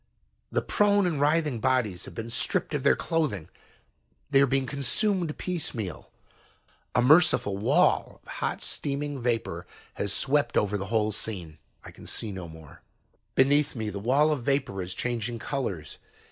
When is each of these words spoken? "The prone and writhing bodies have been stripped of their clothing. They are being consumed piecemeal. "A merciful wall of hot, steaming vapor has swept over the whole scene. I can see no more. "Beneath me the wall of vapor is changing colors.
"The 0.51 0.63
prone 0.63 1.05
and 1.05 1.21
writhing 1.21 1.59
bodies 1.59 2.05
have 2.05 2.15
been 2.15 2.31
stripped 2.31 2.73
of 2.73 2.81
their 2.81 2.95
clothing. 2.95 3.49
They 4.31 4.41
are 4.41 4.47
being 4.47 4.65
consumed 4.65 5.37
piecemeal. 5.37 6.09
"A 6.95 7.03
merciful 7.03 7.55
wall 7.59 8.19
of 8.23 8.27
hot, 8.27 8.63
steaming 8.63 9.21
vapor 9.21 9.67
has 9.93 10.11
swept 10.11 10.57
over 10.57 10.75
the 10.75 10.87
whole 10.87 11.11
scene. 11.11 11.59
I 11.83 11.91
can 11.91 12.07
see 12.07 12.31
no 12.31 12.47
more. 12.47 12.81
"Beneath 13.35 13.75
me 13.75 13.91
the 13.91 13.99
wall 13.99 14.31
of 14.31 14.41
vapor 14.41 14.81
is 14.81 14.95
changing 14.95 15.37
colors. 15.37 15.99